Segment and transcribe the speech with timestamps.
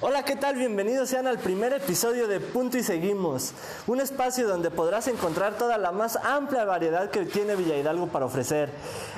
[0.00, 0.54] Hola, ¿qué tal?
[0.54, 3.52] Bienvenidos sean al primer episodio de Punto y Seguimos,
[3.88, 8.26] un espacio donde podrás encontrar toda la más amplia variedad que tiene Villa Hidalgo para
[8.26, 8.70] ofrecer.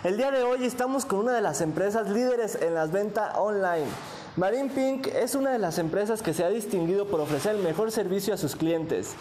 [0.04, 3.84] El día de hoy estamos con una de las empresas líderes en las ventas online.
[4.38, 7.92] Marine Pink es una de las empresas que se ha distinguido por ofrecer el mejor
[7.92, 9.12] servicio a sus clientes.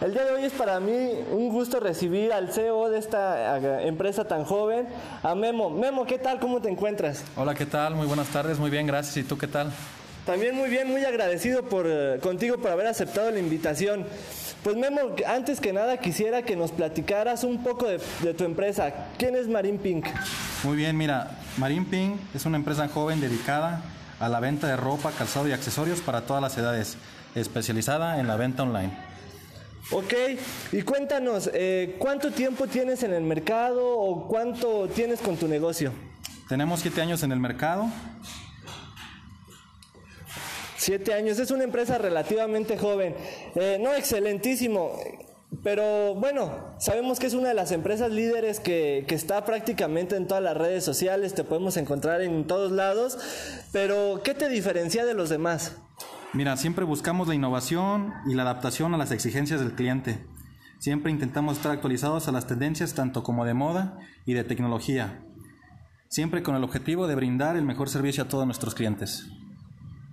[0.00, 3.86] El día de hoy es para mí un gusto recibir al CEO de esta eh,
[3.86, 4.88] empresa tan joven,
[5.22, 5.70] a Memo.
[5.70, 6.40] Memo, ¿qué tal?
[6.40, 7.22] ¿Cómo te encuentras?
[7.36, 7.94] Hola, ¿qué tal?
[7.94, 9.18] Muy buenas tardes, muy bien, gracias.
[9.18, 9.72] ¿Y tú qué tal?
[10.26, 14.04] También muy bien, muy agradecido por, eh, contigo por haber aceptado la invitación.
[14.64, 18.92] Pues Memo, antes que nada quisiera que nos platicaras un poco de, de tu empresa.
[19.18, 20.06] ¿Quién es Marine Pink?
[20.64, 23.82] Muy bien, mira, Marine Pink es una empresa joven dedicada
[24.18, 26.96] a la venta de ropa, calzado y accesorios para todas las edades,
[27.36, 28.90] especializada en la venta online.
[29.92, 30.12] Ok,
[30.72, 35.92] y cuéntanos, eh, ¿cuánto tiempo tienes en el mercado o cuánto tienes con tu negocio?
[36.48, 37.86] Tenemos siete años en el mercado.
[40.86, 43.16] Siete años, es una empresa relativamente joven.
[43.56, 44.92] Eh, no, excelentísimo.
[45.64, 50.28] Pero bueno, sabemos que es una de las empresas líderes que, que, está prácticamente en
[50.28, 53.18] todas las redes sociales, te podemos encontrar en todos lados,
[53.72, 55.76] pero ¿qué te diferencia de los demás?
[56.32, 60.24] Mira, siempre buscamos la innovación y la adaptación a las exigencias del cliente.
[60.78, 65.24] Siempre intentamos estar actualizados a las tendencias tanto como de moda y de tecnología,
[66.08, 69.26] siempre con el objetivo de brindar el mejor servicio a todos nuestros clientes.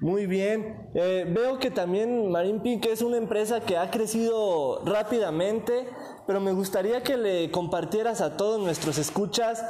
[0.04, 0.90] Muy bien.
[0.96, 5.88] Eh, veo que también Marine Pink es una empresa que ha crecido rápidamente,
[6.28, 9.64] pero me gustaría que le compartieras a todos nuestros escuchas,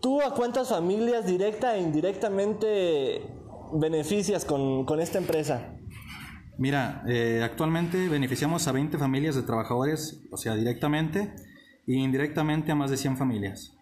[0.00, 3.34] tú a cuántas familias directa e indirectamente
[3.72, 5.74] beneficias con, con esta empresa.
[6.56, 11.34] Mira, eh, actualmente beneficiamos a 20 familias de trabajadores, o sea, directamente,
[11.88, 13.79] e indirectamente a más de 100 familias.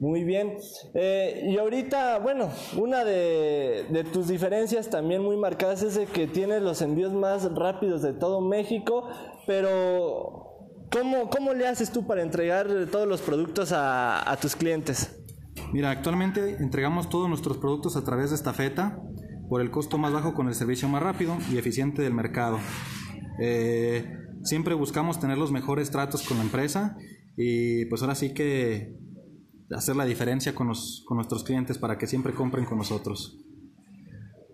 [0.00, 0.56] Muy bien.
[0.94, 6.62] Eh, y ahorita, bueno, una de, tus diferencias también muy marcadas es de que tienes
[6.62, 9.08] los envíos más rápidos de todo México,
[9.46, 10.58] pero
[10.90, 15.20] ¿cómo, cómo le haces tú para entregar todos los productos a, a tus clientes?
[15.72, 19.00] Mira, actualmente entregamos todos nuestros productos a través de estafeta
[19.48, 22.58] por el costo más bajo con el servicio más rápido y eficiente del mercado.
[23.38, 24.04] Eh,
[24.42, 26.96] siempre buscamos tener los mejores tratos con la empresa
[27.36, 28.96] y pues ahora sí que
[29.74, 33.38] hacer la diferencia con, los, con nuestros clientes para que siempre compren con nosotros.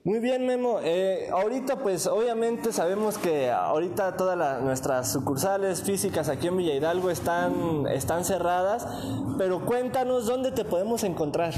[0.02, 0.78] Muy bien, Memo.
[0.82, 6.74] Eh, ahorita, pues, obviamente sabemos que ahorita todas la, nuestras sucursales físicas aquí en Villa
[6.74, 8.86] Hidalgo están, están cerradas,
[9.36, 11.52] pero cuéntanos dónde te podemos encontrar.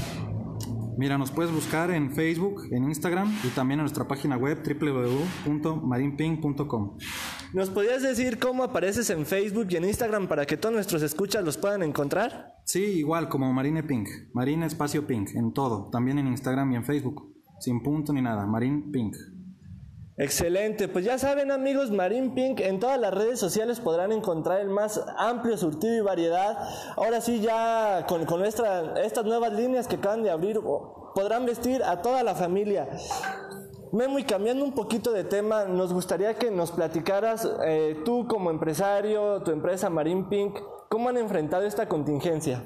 [0.97, 6.97] Mira, nos puedes buscar en Facebook, en Instagram y también en nuestra página web www.marineping.com.
[7.53, 11.43] ¿Nos podrías decir cómo apareces en Facebook y en Instagram para que todos nuestros escuchas
[11.43, 12.53] los puedan encontrar?
[12.65, 16.83] Sí, igual como Marine Pink, Marine Espacio Pink, en todo, también en Instagram y en
[16.83, 19.15] Facebook, sin punto ni nada, Marine Pink.
[20.15, 24.69] Excelente, pues ya saben amigos, Marine Pink en todas las redes sociales podrán encontrar el
[24.69, 26.55] más amplio surtido y variedad.
[26.95, 30.59] Ahora sí ya con, con nuestra, estas nuevas líneas que acaban de abrir
[31.15, 32.87] podrán vestir a toda la familia.
[33.91, 38.51] Memo, y cambiando un poquito de tema, nos gustaría que nos platicaras eh, tú como
[38.51, 40.59] empresario, tu empresa Marine Pink,
[40.89, 42.63] ¿cómo han enfrentado esta contingencia?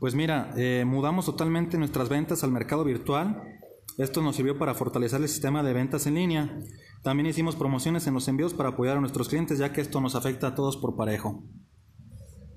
[0.00, 3.42] Pues mira, eh, mudamos totalmente nuestras ventas al mercado virtual
[3.98, 6.58] esto nos sirvió para fortalecer el sistema de ventas en línea.
[7.02, 10.14] También hicimos promociones en los envíos para apoyar a nuestros clientes, ya que esto nos
[10.14, 11.44] afecta a todos por parejo.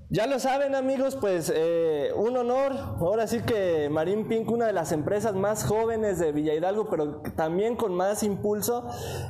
[0.10, 2.72] Ya lo saben amigos, pues eh, un honor.
[2.72, 7.22] Ahora sí que Marine Pink, una de las empresas más jóvenes de Villa Hidalgo, pero
[7.36, 8.88] también con más impulso,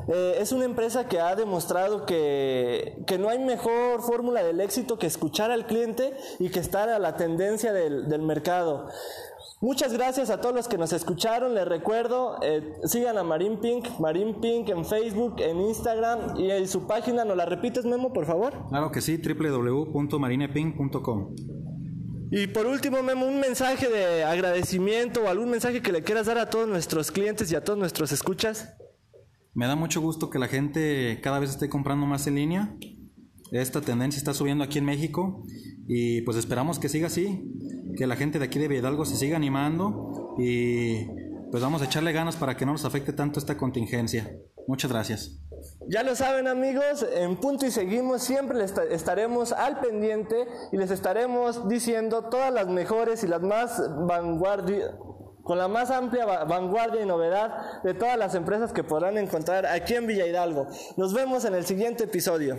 [0.07, 4.99] eh, es una empresa que ha demostrado que, que no hay mejor fórmula del éxito
[4.99, 8.87] que escuchar al cliente y que estar a la tendencia del, del mercado.
[9.59, 11.55] Muchas gracias a todos los que nos escucharon.
[11.55, 16.67] Les recuerdo, eh, sigan a Marine Pink, Marine Pink en Facebook, en Instagram y en
[16.67, 17.25] su página.
[17.25, 18.53] ¿Nos la repites, Memo, por favor?
[18.69, 21.35] Claro que sí, www.marinepink.com.
[22.29, 26.37] Y por último, Memo, un mensaje de agradecimiento o algún mensaje que le quieras dar
[26.37, 28.75] a todos nuestros clientes y a todos nuestros escuchas.
[29.55, 32.75] Me da mucho gusto que la gente cada vez esté comprando más en línea.
[33.51, 35.43] Esta tendencia está subiendo aquí en México
[35.87, 37.41] y pues esperamos que siga así
[37.97, 41.07] que la gente de aquí de Hidalgo se siga animando y
[41.51, 44.31] pues vamos a echarle ganas para que no nos afecte tanto esta contingencia.
[44.67, 45.39] Muchas gracias.
[45.89, 50.91] Ya lo saben amigos, en punto y seguimos, siempre les estaremos al pendiente y les
[50.91, 54.97] estaremos diciendo todas las mejores y las más vanguardia,
[55.43, 59.95] con la más amplia vanguardia y novedad de todas las empresas que podrán encontrar aquí
[59.95, 60.67] en Villa Hidalgo.
[60.97, 62.57] Nos vemos en el siguiente episodio.